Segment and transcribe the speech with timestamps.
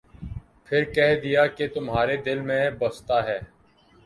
[0.65, 3.39] پھر کہہ دیا کہ تمھارے دل میں بستا ہے۔